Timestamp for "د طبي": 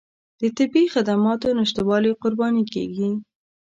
0.41-0.83